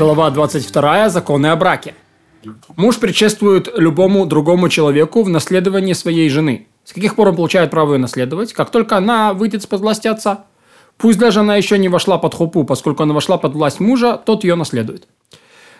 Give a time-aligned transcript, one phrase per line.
[0.00, 1.10] Глава 22.
[1.10, 1.94] Законы о браке.
[2.74, 6.68] Муж предшествует любому другому человеку в наследовании своей жены.
[6.84, 8.54] С каких пор он получает право ее наследовать?
[8.54, 10.46] Как только она выйдет из-под власти отца.
[10.96, 14.42] Пусть даже она еще не вошла под хупу, поскольку она вошла под власть мужа, тот
[14.42, 15.06] ее наследует.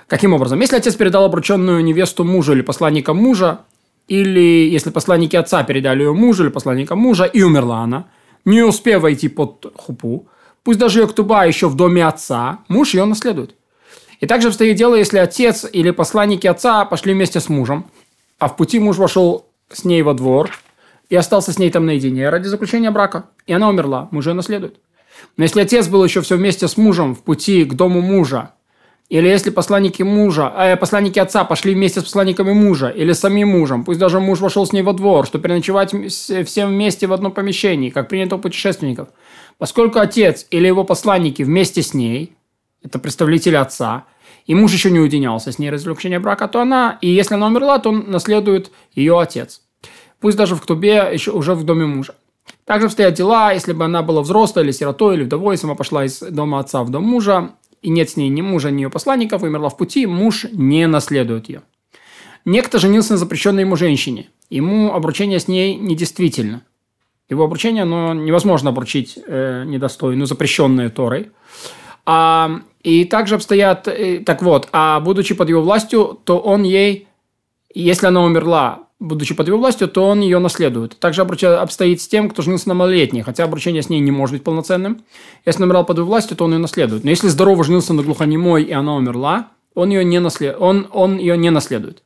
[0.06, 0.60] Каким образом?
[0.60, 3.60] Если отец передал обрученную невесту мужу или посланникам мужа,
[4.06, 8.04] или если посланники отца передали ее мужу или посланникам мужа, и умерла она,
[8.44, 10.28] не успев войти под хупу,
[10.62, 13.54] пусть даже ее ктуба еще в доме отца, муж ее наследует.
[14.20, 17.86] И также обстоит дело, если отец или посланники отца пошли вместе с мужем,
[18.38, 20.50] а в пути муж вошел с ней во двор
[21.08, 24.76] и остался с ней там наедине ради заключения брака, и она умерла, муж ее наследует.
[25.36, 28.52] Но если отец был еще все вместе с мужем в пути к дому мужа,
[29.08, 33.84] или если посланники мужа, э, посланники отца пошли вместе с посланниками мужа, или самим мужем,
[33.84, 37.90] пусть даже муж вошел с ней во двор, чтобы переночевать всем вместе в одном помещении,
[37.90, 39.08] как принято у путешественников,
[39.58, 42.36] поскольку отец или его посланники вместе с ней,
[42.82, 44.04] это представитель отца,
[44.46, 47.46] и муж еще не уединялся с ней ради заключения брака, то она, и если она
[47.46, 49.62] умерла, то наследует ее отец.
[50.18, 52.14] Пусть даже в ктубе, еще уже в доме мужа.
[52.64, 56.20] Также обстоят дела, если бы она была взрослой или сиротой, или вдовой, сама пошла из
[56.20, 59.68] дома отца в дом мужа, и нет с ней ни мужа, ни ее посланников, умерла
[59.68, 61.62] в пути, муж не наследует ее.
[62.44, 64.28] Некто женился на запрещенной ему женщине.
[64.48, 66.62] Ему обручение с ней недействительно.
[67.28, 71.30] Его обручение, но невозможно обручить э, недостойную, запрещенную Торой.
[72.06, 77.08] А, и также обстоят, э, так вот, а будучи под его властью, то он ей,
[77.74, 80.98] если она умерла, будучи под его властью, то он ее наследует.
[80.98, 84.44] Также обстоит с тем, кто женился на малолетней, хотя обручение с ней не может быть
[84.44, 85.02] полноценным.
[85.44, 87.04] Если умирал под его властью, то он ее наследует.
[87.04, 90.56] Но если здорово женился на глухонемой, и она умерла, он ее не, наслед...
[90.58, 92.02] он, он ее не наследует.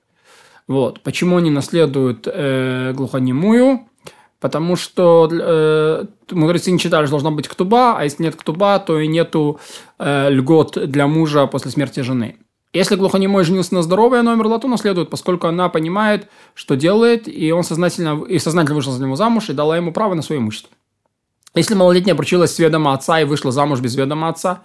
[0.67, 1.01] Вот.
[1.03, 3.87] Почему он не наследует э, глухонемую?
[4.45, 9.07] Потому что э, мудрецы не читали, должна быть ктуба, а если нет ктуба, то и
[9.07, 9.59] нету
[9.99, 12.37] э, льгот для мужа после смерти жены.
[12.75, 17.53] Если глухонемой женился на здоровой, она умерла, то наследует, поскольку она понимает, что делает, и
[17.53, 20.77] он сознательно, и сознательно вышел за него замуж и дала ему право на свое имущество.
[21.55, 24.63] Если малолетняя обручилась с ведома отца и вышла замуж без ведома отца,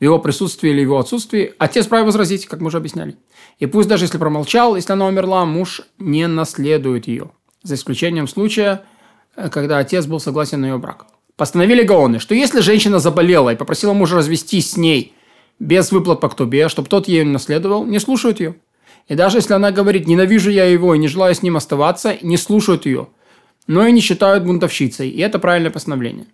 [0.00, 3.14] в его присутствии или его отсутствии, отец вправе возразить, как мы уже объясняли.
[3.60, 7.30] И пусть даже если промолчал, если она умерла, муж не наследует ее.
[7.62, 8.82] За исключением случая,
[9.34, 11.06] когда отец был согласен на ее брак.
[11.36, 15.14] Постановили Гаоны, что если женщина заболела и попросила мужа развестись с ней–
[15.60, 18.56] без выплат по ктубе, чтобы тот ей наследовал, не слушают ее.
[19.06, 22.36] И даже если она говорит «ненавижу я его и не желаю с ним оставаться», не
[22.36, 23.08] слушают ее,
[23.66, 26.26] но и не считают бунтовщицей, и это правильное постановление.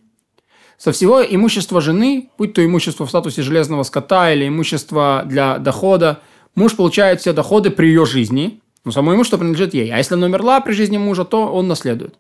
[0.79, 6.21] Со всего имущества жены, будь то имущество в статусе железного скота или имущество для дохода,
[6.55, 9.91] муж получает все доходы при ее жизни, но само имущество принадлежит ей.
[9.91, 12.15] А если она умерла при жизни мужа, то он наследует.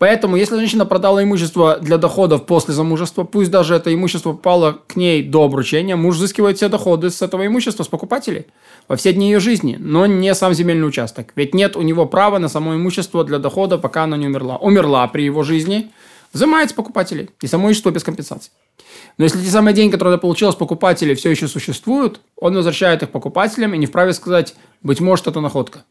[0.00, 4.96] Поэтому, если женщина продала имущество для доходов после замужества, пусть даже это имущество попало к
[4.96, 8.46] ней до обручения, муж взыскивает все доходы с этого имущества, с покупателей,
[8.88, 11.34] во все дни ее жизни, но не сам земельный участок.
[11.36, 14.56] Ведь нет у него права на само имущество для дохода, пока она не умерла.
[14.56, 15.90] Умерла при его жизни,
[16.32, 18.52] взимает с покупателей, и само имущество без компенсации.
[19.18, 23.02] Но если те самые деньги, которые она получила с покупателей, все еще существуют, он возвращает
[23.02, 25.84] их покупателям и не вправе сказать, быть может, это находка.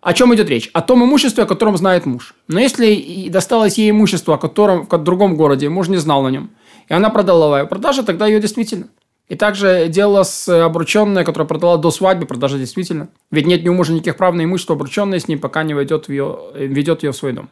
[0.00, 0.70] О чем идет речь?
[0.72, 2.34] О том имуществе, о котором знает муж.
[2.48, 6.50] Но если досталось ей имущество, о котором в другом городе муж не знал на нем,
[6.88, 8.88] и она продала его продажа, тогда ее действительно.
[9.28, 13.08] И также дело с обрученной, которая продала до свадьбы, продажа действительно.
[13.32, 16.06] Ведь нет ни у мужа никаких прав на имущество обрученное с ним, пока не войдет
[16.06, 17.48] в ее, ведет ее в свой дом.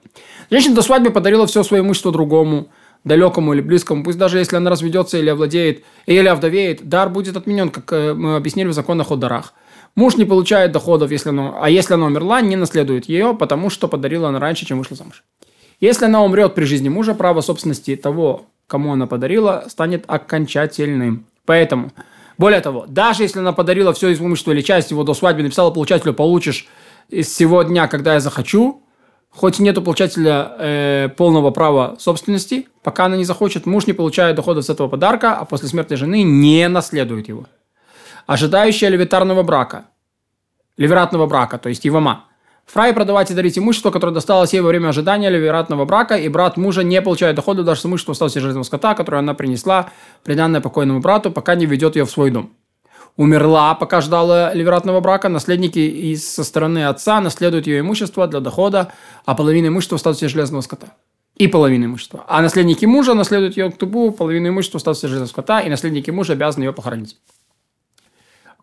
[0.51, 2.69] Женщина до свадьбы подарила все свое имущество другому,
[3.03, 7.71] далекому или близкому, пусть даже если она разведется или овладеет, или овдовеет, дар будет отменен,
[7.71, 9.53] как э, мы объяснили в законах о дарах.
[9.95, 13.87] Муж не получает доходов, если она, а если она умерла, не наследует ее, потому что
[13.87, 15.23] подарила она раньше, чем вышла замуж.
[15.81, 21.27] Если она умрет при жизни мужа, право собственности того, кому она подарила, станет окончательным.
[21.47, 21.93] Поэтому,
[22.39, 25.71] более того, даже если она подарила все из имущества или часть его до свадьбы, написала
[25.71, 26.67] получателю, получишь
[27.09, 28.83] из всего дня, когда я захочу,
[29.31, 34.63] хоть нету получателя э, полного права собственности, пока она не захочет, муж не получает дохода
[34.63, 37.47] с этого подарка, а после смерти жены не наследует его
[38.27, 39.87] ожидающая левитарного брака,
[40.77, 42.25] левератного брака, то есть Ивама.
[42.67, 46.57] Вправе продавать и дарить имущество, которое досталось ей во время ожидания левератного брака, и брат
[46.57, 49.91] мужа не получает дохода даже с имущества осталось железного скота, которое она принесла,
[50.23, 52.53] приданное покойному брату, пока не ведет ее в свой дом.
[53.17, 58.93] Умерла, пока ждала левератного брака, наследники из, со стороны отца наследуют ее имущество для дохода,
[59.25, 60.89] а половина имущества в железного скота.
[61.37, 62.25] И половина имущества.
[62.29, 66.33] А наследники мужа наследуют ее к тубу, половину имущества в железного скота, и наследники мужа
[66.33, 67.17] обязаны ее похоронить.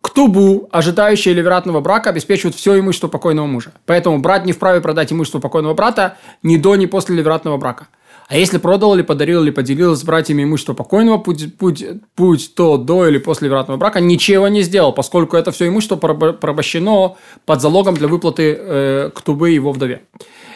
[0.02, 3.72] Ктубу, ожидающие ливератного брака, обеспечивают все имущество покойного мужа.
[3.86, 7.88] Поэтому брат не вправе продать имущество покойного брата ни до, ни после ливератного брака.
[8.28, 12.78] А если продал или подарил или поделил с братьями имущество покойного, путь, путь, путь то
[12.78, 17.96] до или после вероятного брака, ничего не сделал, поскольку это все имущество порабощено под залогом
[17.96, 20.04] для выплаты э, ктубы его вдове.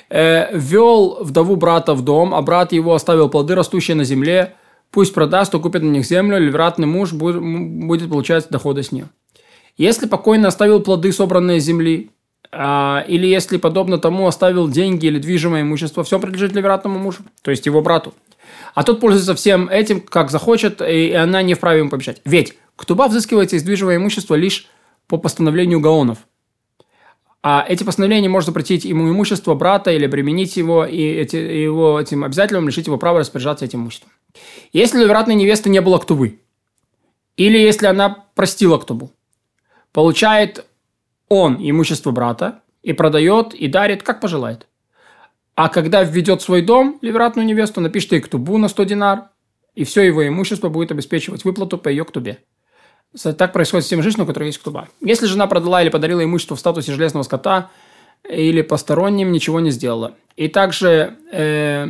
[0.09, 4.53] Э, ввел вдову брата в дом, а брат его оставил плоды, растущие на земле,
[4.91, 8.93] пусть продаст, то купит на них землю, или вероятный муж будет, будет получать доходы с
[8.93, 9.09] нее.
[9.77, 12.11] Если покойный оставил плоды, собранные с земли,
[12.51, 17.51] а, или если, подобно тому, оставил деньги или движимое имущество, все принадлежит ливератному мужу, то
[17.51, 18.13] есть его брату.
[18.73, 22.21] А тот пользуется всем этим, как захочет, и она не вправе ему помешать.
[22.25, 24.67] Ведь ктуба взыскивается из движимого имущества лишь
[25.07, 26.19] по постановлению гаонов.
[27.43, 32.23] А эти постановления можно запретить ему имущество брата или обременить его, и эти, его этим
[32.23, 34.11] обязательным лишить его права распоряжаться этим имуществом.
[34.73, 36.39] Если ливератной невесты не было ктубы,
[37.37, 39.11] или если она простила ктубу,
[39.95, 40.65] получает
[41.29, 44.67] он имущество брата и продает, и дарит, как пожелает.
[45.55, 49.29] А когда введет свой дом, ливератную невесту, напишет ей ктубу на 100 динар,
[49.73, 52.39] и все его имущество будет обеспечивать выплату по ее ктубе.
[53.37, 54.89] Так происходит с тем женщинами, у которой есть ктуба.
[54.99, 57.71] Если жена продала или подарила имущество в статусе железного скота
[58.29, 60.15] или посторонним, ничего не сделала.
[60.35, 61.87] И также э,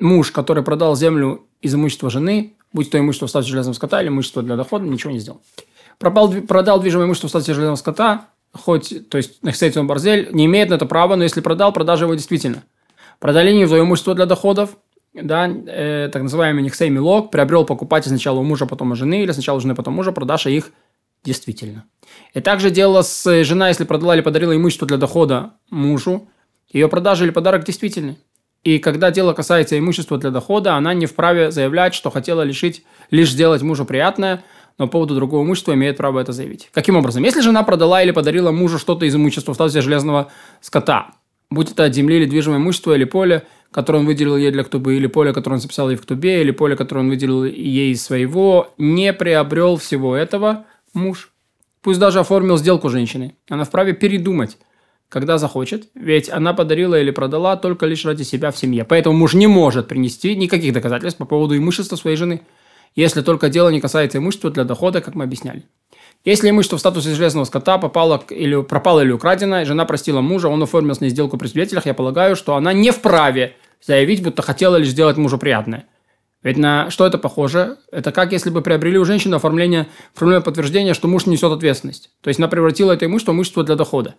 [0.00, 4.08] муж, который продал землю из имущества жены, будь то имущество в статусе железного скота или
[4.08, 5.40] имущество для дохода, ничего не сделал
[5.98, 10.46] пропал, продал движимое имущество в статусе железного скота, хоть, то есть, на он Барзель, не
[10.46, 12.64] имеет на это права, но если продал, продажа его действительно.
[13.18, 14.76] Продали не свое имущество для доходов,
[15.12, 19.32] да, э, так называемый Никсей Милок, приобрел покупатель сначала у мужа, потом у жены, или
[19.32, 20.70] сначала у жены, потом у мужа, продажа их
[21.24, 21.84] действительно.
[22.34, 26.28] И также дело с э, жена, если продала или подарила имущество для дохода мужу,
[26.70, 28.16] ее продажа или подарок действительны.
[28.62, 33.32] И когда дело касается имущества для дохода, она не вправе заявлять, что хотела лишить, лишь
[33.32, 34.44] сделать мужу приятное–
[34.78, 36.70] но по поводу другого имущества имеет право это заявить.
[36.72, 37.24] Каким образом?
[37.24, 40.30] Если жена продала или подарила мужу что-то из имущества в статусе железного
[40.60, 41.10] скота,
[41.50, 44.96] будь это от земли или движимое имущество, или поле, которое он выделил ей для ктубы,
[44.96, 48.02] или поле, которое он записал ей в ктубе, или поле, которое он выделил ей из
[48.02, 50.64] своего, не приобрел всего этого
[50.94, 51.32] муж.
[51.82, 53.34] Пусть даже оформил сделку женщины.
[53.48, 54.58] Она вправе передумать,
[55.08, 58.84] когда захочет, ведь она подарила или продала только лишь ради себя в семье.
[58.84, 62.42] Поэтому муж не может принести никаких доказательств по поводу имущества своей жены–
[62.94, 65.64] если только дело не касается имущества для дохода, как мы объясняли.
[66.24, 70.62] Если имущество в статусе железного скота попало или пропало или украдено, жена простила мужа, он
[70.62, 74.76] оформил с ней сделку при свидетелях, я полагаю, что она не вправе заявить, будто хотела
[74.76, 75.86] лишь сделать мужу приятное.
[76.42, 77.78] Ведь на что это похоже?
[77.90, 82.10] Это как если бы приобрели у женщины оформление, оформление подтверждения, что муж несет ответственность.
[82.20, 84.14] То есть она превратила это имущество в имущество для дохода.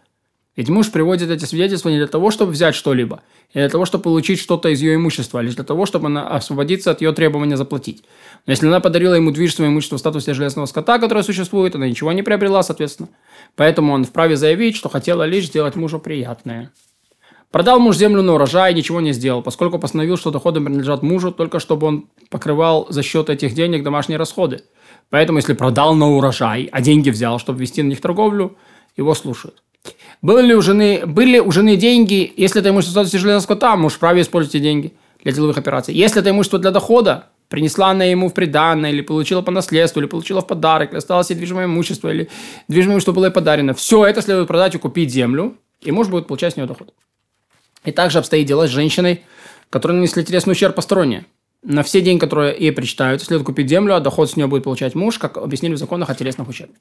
[0.55, 3.21] Ведь муж приводит эти свидетельства не для того, чтобы взять что-либо,
[3.53, 6.27] не для того, чтобы получить что-то из ее имущества, а лишь для того, чтобы она
[6.27, 8.03] освободиться от ее требования заплатить.
[8.45, 12.11] Но если она подарила ему движимое имущество в статусе железного скота, которое существует, она ничего
[12.11, 13.09] не приобрела, соответственно.
[13.55, 16.71] Поэтому он вправе заявить, что хотела лишь сделать мужу приятное.
[17.51, 21.59] Продал муж землю на урожай, ничего не сделал, поскольку постановил, что доходы принадлежат мужу, только
[21.59, 24.61] чтобы он покрывал за счет этих денег домашние расходы.
[25.09, 28.55] Поэтому, если продал на урожай, а деньги взял, чтобы вести на них торговлю,
[28.95, 29.63] его слушают.
[30.21, 34.21] Были ли у жены, были у жены деньги, если это имущество железного скота, муж вправе
[34.21, 34.93] использовать деньги
[35.23, 35.95] для деловых операций.
[35.95, 40.07] Если это имущество для дохода, принесла она ему в приданное, или получила по наследству, или
[40.07, 42.29] получила в подарок, или осталось ей движимое имущество, или
[42.67, 43.73] движимое имущество было ей подарено.
[43.73, 46.93] Все это следует продать и купить землю, и муж будет получать с нее доход.
[47.85, 49.23] И также обстоит дело с женщиной,
[49.69, 51.25] которая нанесли телесный ущерб посторонние.
[51.63, 54.95] На все деньги, которые ей причитаются, следует купить землю, а доход с нее будет получать
[54.95, 56.77] муж, как объяснили в законах о телесных ущербах.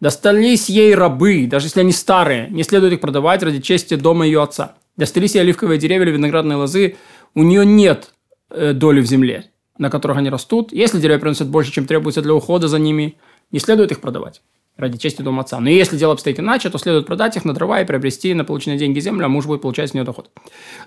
[0.00, 4.42] Достались ей рабы, даже если они старые, не следует их продавать ради чести дома ее
[4.42, 4.76] отца.
[4.96, 6.96] Достались ей оливковые деревья или виноградные лозы,
[7.34, 8.14] у нее нет
[8.50, 10.72] э, доли в земле, на которых они растут.
[10.72, 13.16] Если деревья приносят больше, чем требуется для ухода за ними,
[13.50, 14.40] не следует их продавать
[14.76, 15.60] ради чести дома отца.
[15.60, 18.78] Но если дело обстоит иначе, то следует продать их на дрова и приобрести на полученные
[18.78, 20.30] деньги землю, а муж будет получать с нее доход.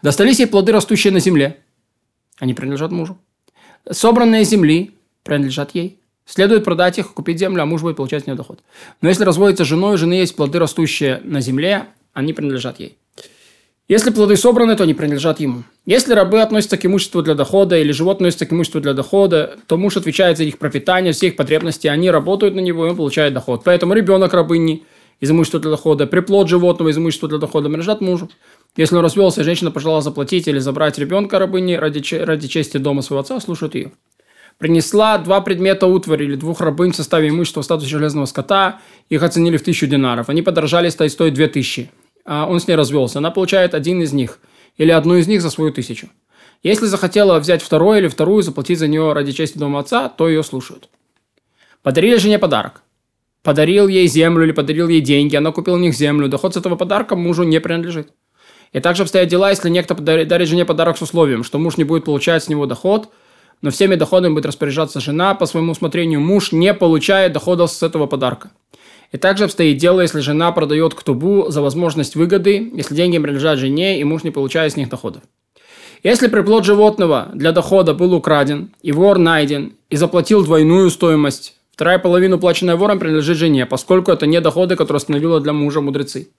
[0.02, 1.60] Достались ей плоды, растущие на земле.
[2.40, 3.20] Они принадлежат мужу.
[3.90, 6.00] Собранные земли принадлежат ей.
[6.26, 8.60] Следует продать их, купить землю, а муж будет получать с нее доход.
[9.02, 12.98] Но если разводится с женой, у жены есть плоды, растущие на земле, они принадлежат ей.
[13.88, 15.64] Если плоды собраны, то они принадлежат ему.
[15.86, 19.76] Если рабы относятся к имуществу для дохода или животные относятся к имуществу для дохода, то
[19.76, 23.34] муж отвечает за их пропитание, все их потребности, они работают на него, и он получает
[23.34, 23.64] доход.
[23.66, 24.86] Поэтому ребенок рабыни
[25.20, 28.30] из имущества для дохода, приплод животного из имущества для дохода принадлежат мужу.
[28.78, 33.02] Если он развелся, и женщина пожелала заплатить или забрать ребенка рабыни ради, ради чести дома
[33.02, 33.92] своего отца, слушают ее
[34.62, 39.24] принесла два предмета утвари или двух рабынь в составе имущества в статусе железного скота, их
[39.24, 40.30] оценили в тысячу динаров.
[40.30, 41.90] Они подорожали, стоит, стоит две тысячи.
[42.26, 43.18] А он с ней развелся.
[43.18, 44.38] Она получает один из них
[44.78, 46.10] или одну из них за свою тысячу.
[46.62, 50.44] Если захотела взять второй или вторую, заплатить за нее ради чести дома отца, то ее
[50.44, 50.90] слушают.
[51.82, 52.84] Подарили жене подарок.
[53.42, 56.30] Подарил ей землю или подарил ей деньги, она купила у них землю.
[56.30, 58.10] Доход с этого подарка мужу не принадлежит.
[58.74, 62.06] И также обстоят дела, если некто дарит жене подарок с условием, что муж не будет
[62.06, 63.10] получать с него доход,
[63.62, 68.08] но всеми доходами будет распоряжаться жена по своему усмотрению, муж не получает доходов с этого
[68.08, 68.52] подарка.
[69.12, 74.00] И также обстоит дело, если жена продает ктубу за возможность выгоды, если деньги принадлежат жене,
[74.00, 75.22] и муж не получает с них доходов.
[76.04, 82.00] Если приплод животного для дохода был украден, и вор найден, и заплатил двойную стоимость, вторая
[82.00, 86.30] половина, уплаченная вором, принадлежит жене, поскольку это не доходы, которые установила для мужа мудрецы.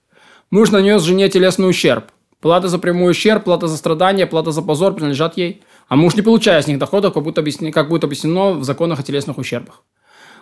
[0.51, 2.05] Муж нанес жене телесный ущерб.
[2.41, 5.61] Плата за прямой ущерб, плата за страдания, плата за позор принадлежат ей,
[5.93, 8.99] а муж не получает с них доходов, как, будто объяснено, как будет объяснено в законах
[8.99, 9.83] о телесных ущербах.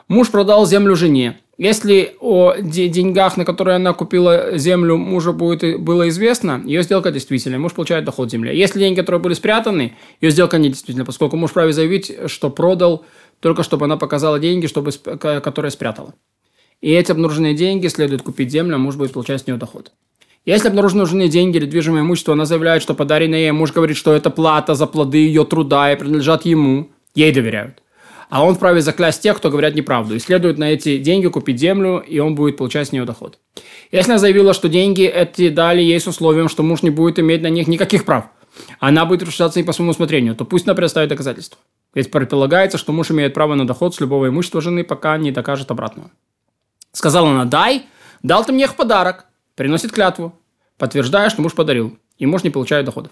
[0.07, 1.41] Муж продал землю жене.
[1.57, 7.59] Если о деньгах, на которые она купила землю, мужу будет, было известно, ее сделка действительная,
[7.59, 8.57] муж получает доход земли.
[8.57, 13.03] Если деньги, которые были спрятаны, ее сделка не действительна, поскольку муж вправе заявить, что продал,
[13.41, 16.13] только чтобы она показала деньги, чтобы, которые спрятала.
[16.79, 19.91] И эти обнаруженные деньги следует купить землю, а муж будет получать с нее доход.
[20.45, 24.13] Если обнаружены нужные деньги или движимое имущество, она заявляет, что подаренное ей, муж говорит, что
[24.13, 26.89] это плата за плоды ее труда и принадлежат ему.
[27.13, 27.81] Ей доверяют
[28.31, 31.99] а он вправе заклясть тех, кто говорят неправду, и следует на эти деньги купить землю,
[31.99, 33.37] и он будет получать с нее доход.
[33.91, 37.41] Если она заявила, что деньги эти дали ей с условием, что муж не будет иметь
[37.41, 38.27] на них никаких прав,
[38.79, 41.59] она будет рассуждаться и по своему усмотрению, то пусть она предоставит доказательства.
[41.93, 45.69] Ведь предполагается, что муж имеет право на доход с любого имущества жены, пока не докажет
[45.69, 46.09] обратного.
[46.93, 47.83] Сказала она, дай,
[48.23, 50.33] дал ты мне их в подарок, приносит клятву,
[50.77, 53.11] подтверждая, что муж подарил, и муж не получает доходов.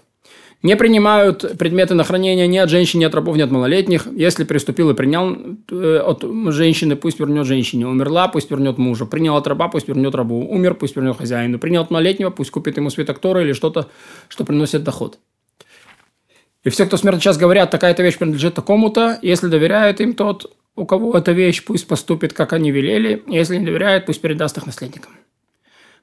[0.62, 4.06] Не принимают предметы на хранение ни от женщин, ни от рабов, ни от малолетних.
[4.12, 5.34] Если приступил и принял
[5.70, 7.86] э, от женщины, пусть вернет женщине.
[7.86, 9.06] Умерла, пусть вернет мужу.
[9.06, 10.46] Принял от раба, пусть вернет рабу.
[10.46, 11.58] Умер, пусть вернет хозяину.
[11.58, 13.88] Принял от малолетнего, пусть купит ему свиток Тора или что-то,
[14.28, 15.18] что приносит доход.
[16.62, 20.84] И все, кто смертно сейчас говорят, такая-то вещь принадлежит такому-то, если доверяют им тот, у
[20.84, 25.12] кого эта вещь, пусть поступит, как они велели, если не доверяет, пусть передаст их наследникам.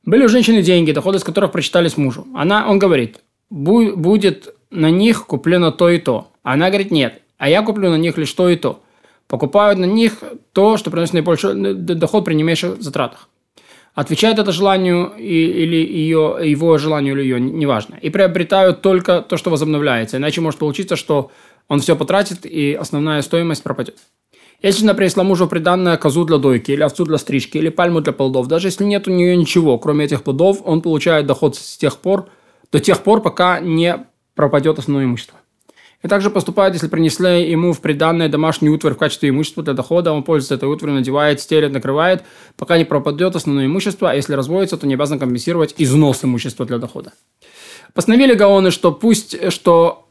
[0.07, 2.25] Были у женщины деньги, доходы из которых прочитались мужу.
[2.33, 6.31] Она, он говорит, будет на них куплено то и то.
[6.43, 8.81] Она говорит, нет, а я куплю на них лишь то и то.
[9.27, 10.23] Покупают на них
[10.53, 13.27] то, что приносит наибольший доход при наименьших затратах.
[13.95, 17.95] Отвечает это желанию или ее, его желанию или ее, неважно.
[18.01, 20.15] И приобретают только то, что возобновляется.
[20.15, 21.31] Иначе может получиться, что
[21.67, 23.97] он все потратит и основная стоимость пропадет.
[24.67, 28.12] Если она принесла мужу приданное козу для дойки, или овцу для стрижки, или пальму для
[28.12, 31.97] плодов, даже если нет у нее ничего, кроме этих плодов, он получает доход с тех
[31.97, 32.27] пор,
[32.69, 34.05] до тех пор, пока не
[34.36, 35.38] пропадет основное имущество.
[36.03, 40.12] И также поступает, если принесли ему в приданное домашний утварь в качестве имущества для дохода,
[40.12, 42.24] он пользуется этой утварью, надевает, стелит, накрывает,
[42.57, 46.77] пока не пропадет основное имущество, а если разводится, то не обязан компенсировать износ имущества для
[46.77, 47.13] дохода.
[47.93, 50.06] Постановили Гаоны, что пусть, что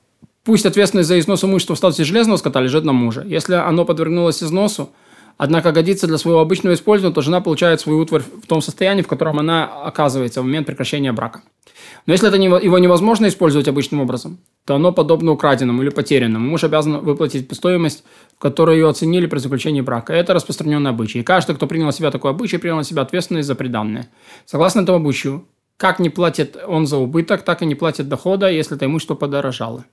[0.46, 3.24] пусть ответственность за износ имущества в статусе железного скота лежит на муже.
[3.26, 4.90] Если оно подвернулось износу,
[5.36, 9.08] однако годится для своего обычного использования, то жена получает свою утварь в том состоянии, в
[9.08, 11.42] котором она оказывается в момент прекращения брака.
[12.06, 16.48] Но если это его невозможно использовать обычным образом, то оно подобно украденному или потерянному.
[16.48, 18.04] Муж обязан выплатить стоимость,
[18.36, 20.12] в которой ее оценили при заключении брака.
[20.12, 21.18] Это распространенный обычай.
[21.18, 24.08] И каждый, кто принял на себя такой обычай, принял на себя ответственность за приданное.
[24.44, 25.44] Согласно этому обычаю,
[25.76, 29.84] как не платит он за убыток, так и не платит дохода, если это имущество подорожало.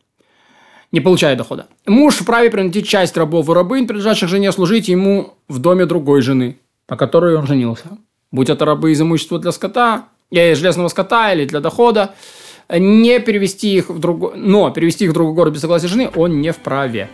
[0.93, 1.65] Не получает дохода.
[1.87, 6.59] Муж вправе принудить часть рабов и рабынь, принадлежащих жене, служить ему в доме другой жены,
[6.85, 7.97] по которой он женился.
[8.31, 12.13] Будь это рабы из имущества для скота, или железного скота или для дохода,
[12.69, 16.41] не перевести их в другой, но перевести их в другой город без согласия жены он
[16.41, 17.09] не вправе.